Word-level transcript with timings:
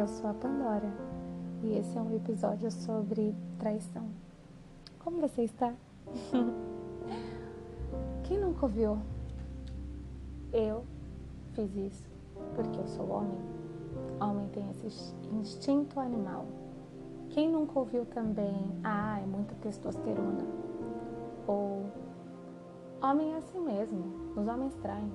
Eu 0.00 0.08
sou 0.08 0.30
a 0.30 0.32
Pandora 0.32 0.90
e 1.62 1.76
esse 1.76 1.98
é 1.98 2.00
um 2.00 2.16
episódio 2.16 2.70
sobre 2.70 3.34
traição. 3.58 4.08
Como 4.98 5.20
você 5.20 5.42
está? 5.42 5.74
Quem 8.24 8.40
nunca 8.40 8.64
ouviu? 8.64 8.98
Eu 10.54 10.86
fiz 11.52 11.76
isso 11.76 12.08
porque 12.54 12.80
eu 12.80 12.86
sou 12.88 13.10
homem. 13.10 13.38
Homem 14.18 14.48
tem 14.48 14.70
esse 14.70 15.14
instinto 15.34 16.00
animal. 16.00 16.46
Quem 17.28 17.50
nunca 17.50 17.78
ouviu 17.78 18.06
também? 18.06 18.72
Ah, 18.82 19.20
é 19.20 19.26
muita 19.26 19.54
testosterona. 19.56 20.46
Ou 21.46 21.84
homem 23.02 23.34
é 23.34 23.36
assim 23.36 23.60
mesmo, 23.60 24.02
os 24.34 24.48
homens 24.48 24.74
traem. 24.76 25.12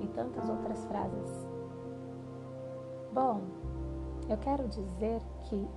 E 0.00 0.06
tantas 0.06 0.48
outras 0.48 0.84
frases. 0.84 1.49
Bom, 3.12 3.42
eu 4.28 4.36
quero 4.36 4.68
dizer 4.68 5.20
que 5.44 5.68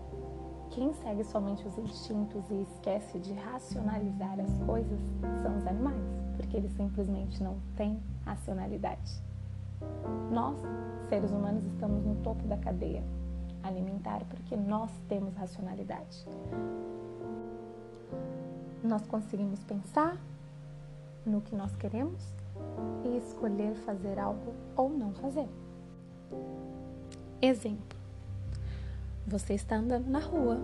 quem 0.70 0.94
segue 0.94 1.24
somente 1.24 1.68
os 1.68 1.76
instintos 1.80 2.44
e 2.52 2.62
esquece 2.62 3.18
de 3.18 3.34
racionalizar 3.34 4.40
as 4.40 4.58
coisas 4.66 5.00
são 5.42 5.58
os 5.58 5.66
animais, 5.66 6.04
porque 6.38 6.58
eles 6.58 6.72
simplesmente 6.74 7.42
não 7.42 7.58
têm 7.76 8.00
racionalidade. 8.24 9.20
Nós, 10.32 10.58
seres 11.10 11.32
humanos, 11.32 11.64
estamos 11.66 12.06
no 12.06 12.16
topo 12.18 12.48
da 12.48 12.58
cadeia 12.58 13.04
alimentar 13.64 14.24
porque 14.30 14.56
nós 14.56 14.92
temos 15.08 15.34
racionalidade. 15.36 16.26
Nós 18.84 19.08
conseguimos 19.08 19.64
pensar 19.64 20.18
no 21.26 21.42
que 21.42 21.56
nós 21.56 21.76
queremos 21.78 22.22
e 23.06 23.18
escolher 23.18 23.74
fazer 23.78 24.20
algo 24.20 24.54
ou 24.76 24.90
não 24.90 25.14
fazer. 25.14 25.48
Exemplo: 27.44 27.98
você 29.28 29.54
está 29.54 29.76
andando 29.76 30.08
na 30.08 30.20
rua 30.20 30.62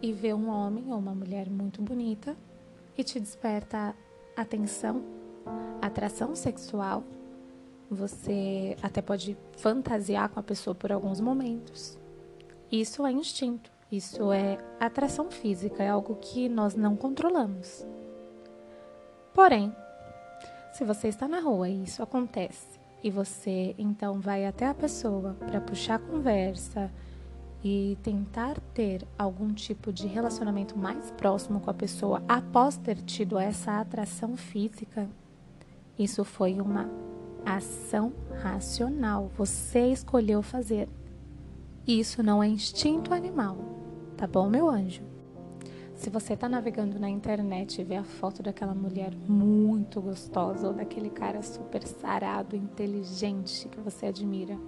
e 0.00 0.12
vê 0.12 0.32
um 0.32 0.48
homem 0.48 0.92
ou 0.92 0.96
uma 0.96 1.12
mulher 1.12 1.50
muito 1.50 1.82
bonita 1.82 2.36
e 2.96 3.02
te 3.02 3.18
desperta 3.18 3.92
atenção, 4.36 5.02
atração 5.80 6.36
sexual. 6.36 7.02
Você 7.90 8.76
até 8.80 9.02
pode 9.02 9.36
fantasiar 9.56 10.28
com 10.28 10.38
a 10.38 10.42
pessoa 10.44 10.72
por 10.72 10.92
alguns 10.92 11.20
momentos. 11.20 11.98
Isso 12.70 13.04
é 13.04 13.10
instinto, 13.10 13.68
isso 13.90 14.30
é 14.30 14.58
atração 14.78 15.32
física, 15.32 15.82
é 15.82 15.88
algo 15.88 16.14
que 16.14 16.48
nós 16.48 16.76
não 16.76 16.94
controlamos. 16.94 17.84
Porém, 19.34 19.74
se 20.72 20.84
você 20.84 21.08
está 21.08 21.26
na 21.26 21.40
rua 21.40 21.68
e 21.68 21.82
isso 21.82 22.04
acontece, 22.04 22.71
e 23.02 23.10
você 23.10 23.74
então 23.78 24.20
vai 24.20 24.46
até 24.46 24.66
a 24.66 24.74
pessoa 24.74 25.34
para 25.34 25.60
puxar 25.60 25.98
conversa 25.98 26.90
e 27.64 27.96
tentar 28.02 28.58
ter 28.74 29.06
algum 29.18 29.52
tipo 29.52 29.92
de 29.92 30.06
relacionamento 30.06 30.76
mais 30.76 31.10
próximo 31.12 31.60
com 31.60 31.70
a 31.70 31.74
pessoa 31.74 32.22
após 32.28 32.76
ter 32.76 32.96
tido 32.96 33.38
essa 33.38 33.80
atração 33.80 34.36
física, 34.36 35.08
isso 35.98 36.24
foi 36.24 36.60
uma 36.60 36.90
ação 37.44 38.12
racional. 38.42 39.30
Você 39.36 39.88
escolheu 39.88 40.42
fazer. 40.42 40.88
Isso 41.86 42.22
não 42.22 42.42
é 42.42 42.48
instinto 42.48 43.12
animal, 43.12 43.56
tá 44.16 44.26
bom, 44.26 44.48
meu 44.48 44.68
anjo? 44.68 45.11
Se 46.02 46.10
você 46.10 46.32
está 46.32 46.48
navegando 46.48 46.98
na 46.98 47.08
internet 47.08 47.80
e 47.80 47.84
vê 47.84 47.94
a 47.94 48.02
foto 48.02 48.42
daquela 48.42 48.74
mulher 48.74 49.14
muito 49.28 50.00
gostosa 50.00 50.66
ou 50.66 50.74
daquele 50.74 51.08
cara 51.08 51.40
super 51.42 51.86
sarado, 51.86 52.56
inteligente 52.56 53.68
que 53.68 53.78
você 53.78 54.06
admira 54.06 54.58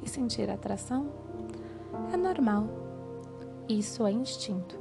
e 0.00 0.08
sentir 0.08 0.48
atração, 0.48 1.10
é 2.12 2.16
normal. 2.16 2.68
Isso 3.68 4.06
é 4.06 4.12
instinto. 4.12 4.78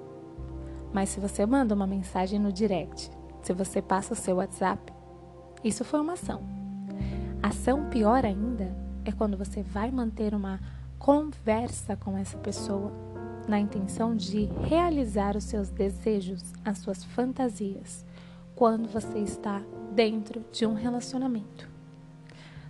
Mas 0.94 1.10
se 1.10 1.20
você 1.20 1.44
manda 1.44 1.74
uma 1.74 1.88
mensagem 1.88 2.38
no 2.38 2.54
direct, 2.54 3.10
se 3.42 3.52
você 3.52 3.82
passa 3.82 4.14
o 4.14 4.16
seu 4.16 4.36
WhatsApp, 4.36 4.94
isso 5.64 5.84
foi 5.84 6.02
uma 6.02 6.14
ação. 6.14 6.44
Ação 7.42 7.90
pior 7.90 8.24
ainda 8.26 8.78
é 9.04 9.12
quando 9.12 9.36
você 9.36 9.64
vai 9.64 9.90
manter 9.90 10.36
uma 10.36 10.60
conversa 11.00 11.96
com 11.96 12.16
essa 12.16 12.38
pessoa 12.38 12.92
na 13.50 13.60
intenção 13.60 14.16
de 14.16 14.46
realizar 14.68 15.36
os 15.36 15.44
seus 15.44 15.70
desejos, 15.70 16.54
as 16.64 16.78
suas 16.78 17.04
fantasias, 17.04 18.06
quando 18.56 18.88
você 18.88 19.18
está 19.20 19.62
dentro 19.92 20.46
de 20.52 20.68
um 20.68 20.76
relacionamento. 20.76 21.68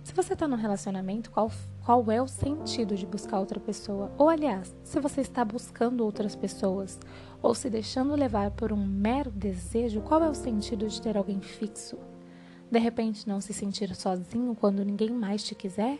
Se 0.02 0.14
você 0.14 0.32
está 0.32 0.48
num 0.48 0.56
relacionamento, 0.56 1.30
qual, 1.30 1.52
qual 1.84 2.10
é 2.10 2.20
o 2.20 2.26
sentido 2.26 2.96
de 2.96 3.06
buscar 3.06 3.38
outra 3.38 3.60
pessoa? 3.60 4.10
Ou, 4.16 4.30
aliás, 4.30 4.74
se 4.82 4.98
você 4.98 5.20
está 5.20 5.44
buscando 5.44 6.02
outras 6.02 6.34
pessoas 6.34 6.98
ou 7.42 7.54
se 7.54 7.68
deixando 7.68 8.16
levar 8.16 8.50
por 8.50 8.72
um 8.72 8.84
mero 8.84 9.30
desejo, 9.30 10.00
qual 10.00 10.24
é 10.24 10.30
o 10.30 10.34
sentido 10.34 10.88
de 10.88 11.00
ter 11.00 11.16
alguém 11.16 11.40
fixo? 11.40 11.98
De 12.70 12.78
repente, 12.78 13.28
não 13.28 13.40
se 13.40 13.52
sentir 13.52 13.94
sozinho 13.94 14.54
quando 14.54 14.84
ninguém 14.84 15.10
mais 15.10 15.44
te 15.44 15.54
quiser? 15.54 15.98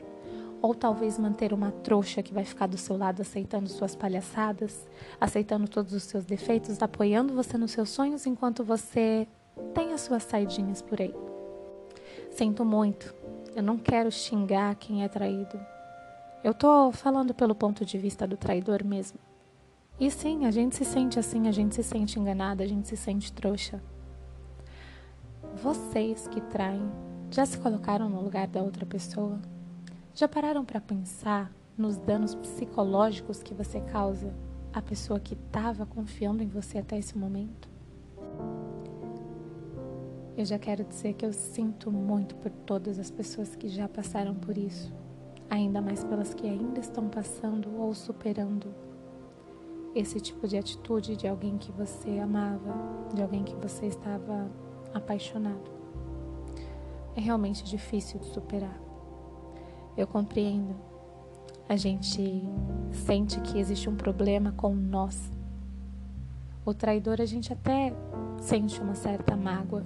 Ou 0.63 0.75
talvez 0.75 1.19
manter 1.19 1.53
uma 1.53 1.71
trouxa 1.71 2.23
que 2.23 2.35
vai 2.35 2.45
ficar 2.45 2.67
do 2.67 2.77
seu 2.77 2.97
lado 2.97 3.23
aceitando 3.23 3.69
suas 3.69 3.95
palhaçadas, 3.95 4.87
aceitando 5.21 5.69
todos 5.69 5.93
os 5.93 6.03
seus 6.03 6.25
defeitos, 6.25 6.83
apoiando 6.83 7.35
você 7.35 7.57
nos 7.57 7.71
seus 7.71 7.89
sonhos 7.89 8.27
enquanto 8.27 8.63
você 8.63 9.27
tem 9.75 9.93
as 9.93 10.03
suas 10.03 10.23
saidinhas 10.23 10.83
por 10.83 11.01
aí. 11.01 11.15
Sinto 12.31 12.65
muito, 12.65 13.15
eu 13.57 13.63
não 13.63 13.79
quero 13.79 14.11
xingar 14.11 14.75
quem 14.77 15.03
é 15.03 15.09
traído. 15.09 15.59
Eu 16.43 16.55
tô 16.55 16.91
falando 16.93 17.35
pelo 17.35 17.55
ponto 17.55 17.85
de 17.85 17.99
vista 17.99 18.27
do 18.27 18.37
traidor 18.37 18.85
mesmo. 18.85 19.19
E 19.99 20.11
sim, 20.11 20.47
a 20.47 20.51
gente 20.51 20.77
se 20.77 20.85
sente 20.85 21.19
assim, 21.19 21.47
a 21.47 21.53
gente 21.53 21.75
se 21.75 21.83
sente 21.83 22.19
enganada, 22.19 22.65
a 22.65 22.67
gente 22.67 22.89
se 22.89 22.97
sente 22.97 23.33
trouxa. 23.33 23.83
Vocês 25.63 26.27
que 26.29 26.41
traem 26.41 26.91
já 27.31 27.45
se 27.45 27.59
colocaram 27.59 28.09
no 28.09 28.23
lugar 28.23 28.47
da 28.47 28.63
outra 28.63 28.87
pessoa? 28.87 29.39
Já 30.15 30.29
pararam 30.29 30.65
para 30.65 30.81
pensar 30.81 31.53
nos 31.79 31.97
danos 31.97 32.35
psicológicos 32.35 33.43
que 33.43 33.55
você 33.55 33.81
causa 33.81 34.35
à 34.73 34.83
pessoa 34.83 35.21
que 35.21 35.35
estava 35.35 35.87
confiando 35.87 36.43
em 36.43 36.49
você 36.49 36.79
até 36.79 36.99
esse 36.99 37.17
momento? 37.17 37.69
Eu 40.37 40.45
já 40.45 40.59
quero 40.59 40.85
dizer 40.85 41.15
que 41.15 41.25
eu 41.25 41.33
sinto 41.33 41.91
muito 41.91 42.35
por 42.37 42.51
todas 42.51 42.99
as 42.99 43.11
pessoas 43.11 43.55
que 43.55 43.69
já 43.69 43.89
passaram 43.89 44.35
por 44.35 44.59
isso, 44.59 44.93
ainda 45.49 45.81
mais 45.81 46.03
pelas 46.03 46.35
que 46.35 46.47
ainda 46.47 46.81
estão 46.81 47.09
passando 47.09 47.71
ou 47.79 47.95
superando 47.95 48.75
esse 49.95 50.21
tipo 50.21 50.47
de 50.47 50.57
atitude 50.57 51.17
de 51.17 51.27
alguém 51.27 51.57
que 51.57 51.71
você 51.73 52.19
amava, 52.19 52.75
de 53.15 53.23
alguém 53.23 53.45
que 53.45 53.55
você 53.57 53.87
estava 53.87 54.51
apaixonado. 54.93 55.71
É 57.17 57.21
realmente 57.21 57.65
difícil 57.65 58.19
de 58.19 58.27
superar. 58.27 58.90
Eu 60.01 60.07
compreendo. 60.07 60.75
A 61.69 61.77
gente 61.77 62.43
sente 62.91 63.39
que 63.43 63.59
existe 63.59 63.87
um 63.87 63.95
problema 63.95 64.51
com 64.51 64.75
nós. 64.75 65.31
O 66.65 66.73
traidor 66.73 67.21
a 67.21 67.27
gente 67.27 67.53
até 67.53 67.93
sente 68.39 68.81
uma 68.81 68.95
certa 68.95 69.37
mágoa, 69.37 69.85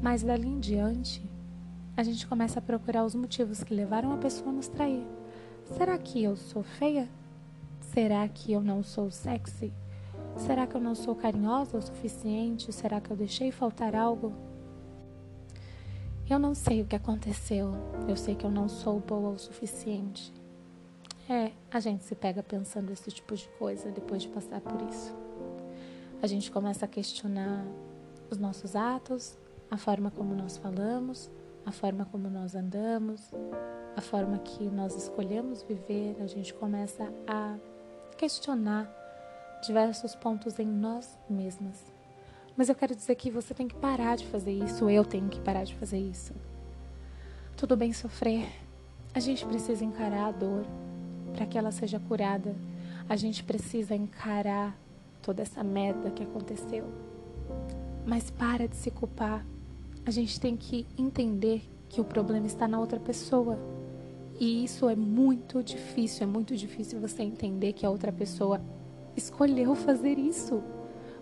mas 0.00 0.22
dali 0.22 0.46
em 0.46 0.60
diante 0.60 1.28
a 1.96 2.04
gente 2.04 2.28
começa 2.28 2.60
a 2.60 2.62
procurar 2.62 3.04
os 3.04 3.16
motivos 3.16 3.64
que 3.64 3.74
levaram 3.74 4.12
a 4.12 4.18
pessoa 4.18 4.50
a 4.50 4.52
nos 4.52 4.68
trair. 4.68 5.04
Será 5.76 5.98
que 5.98 6.22
eu 6.22 6.36
sou 6.36 6.62
feia? 6.62 7.08
Será 7.80 8.28
que 8.28 8.52
eu 8.52 8.62
não 8.62 8.84
sou 8.84 9.10
sexy? 9.10 9.72
Será 10.36 10.64
que 10.64 10.76
eu 10.76 10.80
não 10.80 10.94
sou 10.94 11.16
carinhosa 11.16 11.76
o 11.76 11.82
suficiente? 11.82 12.72
Será 12.72 13.00
que 13.00 13.10
eu 13.10 13.16
deixei 13.16 13.50
faltar 13.50 13.96
algo? 13.96 14.32
Eu 16.30 16.38
não 16.38 16.54
sei 16.54 16.80
o 16.80 16.86
que 16.86 16.94
aconteceu. 16.94 17.72
Eu 18.08 18.16
sei 18.16 18.36
que 18.36 18.46
eu 18.46 18.50
não 18.52 18.68
sou 18.68 19.00
boa 19.00 19.30
o 19.30 19.38
suficiente. 19.38 20.32
É, 21.28 21.50
a 21.68 21.80
gente 21.80 22.04
se 22.04 22.14
pega 22.14 22.40
pensando 22.40 22.92
esse 22.92 23.10
tipo 23.10 23.34
de 23.34 23.48
coisa 23.58 23.90
depois 23.90 24.22
de 24.22 24.28
passar 24.28 24.60
por 24.60 24.80
isso. 24.82 25.12
A 26.22 26.28
gente 26.28 26.48
começa 26.52 26.84
a 26.84 26.88
questionar 26.88 27.66
os 28.30 28.38
nossos 28.38 28.76
atos, 28.76 29.36
a 29.68 29.76
forma 29.76 30.12
como 30.12 30.32
nós 30.32 30.56
falamos, 30.56 31.28
a 31.66 31.72
forma 31.72 32.04
como 32.04 32.30
nós 32.30 32.54
andamos, 32.54 33.32
a 33.96 34.00
forma 34.00 34.38
que 34.38 34.70
nós 34.70 34.94
escolhemos 34.94 35.64
viver. 35.64 36.14
A 36.22 36.28
gente 36.28 36.54
começa 36.54 37.12
a 37.26 37.58
questionar 38.16 38.88
diversos 39.66 40.14
pontos 40.14 40.60
em 40.60 40.66
nós 40.68 41.18
mesmas. 41.28 41.99
Mas 42.56 42.68
eu 42.68 42.74
quero 42.74 42.94
dizer 42.94 43.14
que 43.14 43.30
você 43.30 43.54
tem 43.54 43.66
que 43.68 43.74
parar 43.74 44.16
de 44.16 44.26
fazer 44.26 44.52
isso, 44.52 44.88
eu 44.90 45.04
tenho 45.04 45.28
que 45.28 45.40
parar 45.40 45.64
de 45.64 45.74
fazer 45.74 45.98
isso. 45.98 46.34
Tudo 47.56 47.76
bem 47.76 47.92
sofrer. 47.92 48.46
A 49.14 49.20
gente 49.20 49.44
precisa 49.44 49.84
encarar 49.84 50.28
a 50.28 50.32
dor 50.32 50.64
para 51.32 51.46
que 51.46 51.58
ela 51.58 51.72
seja 51.72 51.98
curada. 51.98 52.54
A 53.08 53.16
gente 53.16 53.42
precisa 53.42 53.94
encarar 53.94 54.76
toda 55.22 55.42
essa 55.42 55.62
merda 55.62 56.10
que 56.10 56.22
aconteceu. 56.22 56.84
Mas 58.06 58.30
para 58.30 58.66
de 58.66 58.76
se 58.76 58.90
culpar. 58.90 59.44
A 60.06 60.10
gente 60.10 60.40
tem 60.40 60.56
que 60.56 60.86
entender 60.96 61.62
que 61.88 62.00
o 62.00 62.04
problema 62.04 62.46
está 62.46 62.66
na 62.66 62.78
outra 62.78 62.98
pessoa. 62.98 63.58
E 64.38 64.64
isso 64.64 64.88
é 64.88 64.96
muito 64.96 65.62
difícil, 65.62 66.22
é 66.22 66.26
muito 66.26 66.56
difícil 66.56 66.98
você 66.98 67.22
entender 67.22 67.74
que 67.74 67.84
a 67.84 67.90
outra 67.90 68.10
pessoa 68.10 68.60
escolheu 69.14 69.74
fazer 69.74 70.18
isso. 70.18 70.62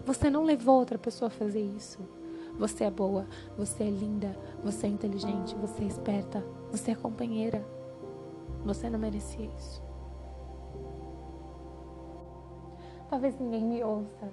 Você 0.08 0.30
não 0.30 0.42
levou 0.42 0.78
outra 0.78 0.96
pessoa 0.96 1.26
a 1.26 1.30
fazer 1.30 1.60
isso. 1.60 1.98
Você 2.58 2.84
é 2.84 2.90
boa, 2.90 3.26
você 3.58 3.84
é 3.84 3.90
linda, 3.90 4.34
você 4.64 4.86
é 4.86 4.88
inteligente, 4.88 5.54
você 5.54 5.82
é 5.82 5.86
esperta, 5.86 6.42
você 6.72 6.92
é 6.92 6.94
companheira. 6.94 7.62
Você 8.64 8.88
não 8.88 8.98
merecia 8.98 9.44
isso. 9.44 9.82
Talvez 13.10 13.38
ninguém 13.38 13.62
me 13.62 13.84
ouça. 13.84 14.30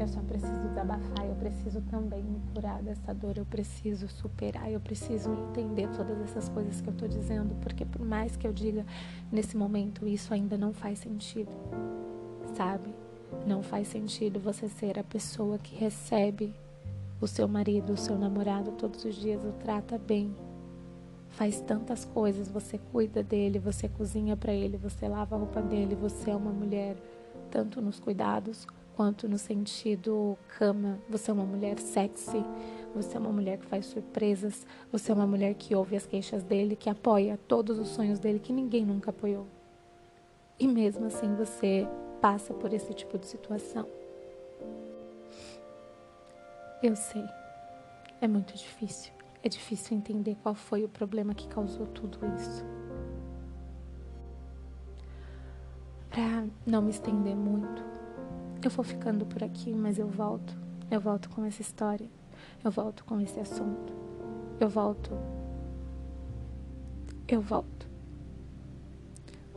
Eu 0.00 0.08
só 0.08 0.20
preciso 0.22 0.60
desabafar, 0.66 1.24
eu 1.24 1.36
preciso 1.36 1.80
também 1.82 2.24
me 2.24 2.40
curar 2.52 2.82
dessa 2.82 3.14
dor, 3.14 3.38
eu 3.38 3.46
preciso 3.46 4.08
superar, 4.08 4.68
eu 4.68 4.80
preciso 4.80 5.32
entender 5.48 5.88
todas 5.96 6.20
essas 6.22 6.48
coisas 6.48 6.80
que 6.80 6.88
eu 6.88 6.94
tô 6.94 7.06
dizendo, 7.06 7.54
porque 7.62 7.84
por 7.84 8.04
mais 8.04 8.36
que 8.36 8.44
eu 8.44 8.52
diga 8.52 8.84
nesse 9.30 9.56
momento, 9.56 10.08
isso 10.08 10.34
ainda 10.34 10.58
não 10.58 10.72
faz 10.72 10.98
sentido, 10.98 11.52
sabe? 12.56 13.05
Não 13.46 13.62
faz 13.62 13.88
sentido 13.88 14.38
você 14.40 14.68
ser 14.68 14.98
a 14.98 15.04
pessoa 15.04 15.58
que 15.58 15.74
recebe 15.74 16.52
o 17.20 17.26
seu 17.26 17.48
marido, 17.48 17.92
o 17.92 17.96
seu 17.96 18.18
namorado 18.18 18.72
todos 18.72 19.04
os 19.04 19.14
dias, 19.14 19.44
o 19.44 19.52
trata 19.52 19.98
bem, 19.98 20.34
faz 21.30 21.60
tantas 21.60 22.04
coisas, 22.04 22.48
você 22.48 22.78
cuida 22.92 23.22
dele, 23.22 23.58
você 23.58 23.88
cozinha 23.88 24.36
para 24.36 24.52
ele, 24.52 24.76
você 24.76 25.08
lava 25.08 25.34
a 25.34 25.38
roupa 25.38 25.60
dele, 25.60 25.94
você 25.94 26.30
é 26.30 26.36
uma 26.36 26.52
mulher 26.52 26.96
tanto 27.50 27.80
nos 27.80 28.00
cuidados 28.00 28.66
quanto 28.96 29.28
no 29.28 29.38
sentido 29.38 30.36
cama. 30.58 30.98
Você 31.08 31.30
é 31.30 31.34
uma 31.34 31.44
mulher 31.44 31.78
sexy, 31.78 32.42
você 32.94 33.16
é 33.16 33.20
uma 33.20 33.30
mulher 33.30 33.58
que 33.58 33.66
faz 33.66 33.86
surpresas, 33.86 34.66
você 34.90 35.12
é 35.12 35.14
uma 35.14 35.26
mulher 35.26 35.54
que 35.54 35.74
ouve 35.74 35.94
as 35.94 36.06
queixas 36.06 36.42
dele, 36.42 36.74
que 36.74 36.88
apoia 36.88 37.38
todos 37.46 37.78
os 37.78 37.88
sonhos 37.88 38.18
dele 38.18 38.38
que 38.38 38.52
ninguém 38.52 38.84
nunca 38.84 39.10
apoiou. 39.10 39.46
E 40.58 40.66
mesmo 40.66 41.06
assim 41.06 41.34
você 41.34 41.86
passa 42.26 42.52
por 42.52 42.72
esse 42.72 42.92
tipo 42.92 43.16
de 43.16 43.24
situação. 43.24 43.86
Eu 46.82 46.96
sei, 46.96 47.24
é 48.20 48.26
muito 48.26 48.52
difícil. 48.52 49.12
É 49.44 49.48
difícil 49.48 49.96
entender 49.96 50.36
qual 50.42 50.52
foi 50.52 50.82
o 50.82 50.88
problema 50.88 51.36
que 51.36 51.46
causou 51.46 51.86
tudo 51.86 52.18
isso. 52.34 52.64
Para 56.10 56.48
não 56.66 56.82
me 56.82 56.90
estender 56.90 57.36
muito, 57.36 57.80
eu 58.60 58.70
vou 58.70 58.84
ficando 58.84 59.24
por 59.24 59.44
aqui, 59.44 59.72
mas 59.72 59.96
eu 59.96 60.08
volto. 60.08 60.52
Eu 60.90 61.00
volto 61.00 61.30
com 61.30 61.44
essa 61.44 61.62
história. 61.62 62.10
Eu 62.64 62.72
volto 62.72 63.04
com 63.04 63.20
esse 63.20 63.38
assunto. 63.38 63.92
Eu 64.58 64.68
volto. 64.68 65.12
Eu 67.28 67.40
volto. 67.40 67.86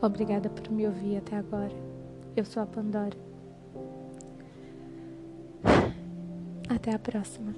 Obrigada 0.00 0.48
por 0.48 0.70
me 0.70 0.86
ouvir 0.86 1.16
até 1.16 1.34
agora. 1.34 1.99
Eu 2.36 2.44
sou 2.44 2.62
a 2.62 2.66
Pandora. 2.66 3.16
Até 6.68 6.94
a 6.94 6.98
próxima. 6.98 7.54